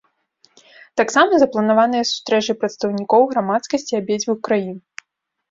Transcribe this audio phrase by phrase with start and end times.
[1.01, 4.75] Таксама запланаваныя сустрэчы прадстаўнікоў грамадскасці абедзвюх краін.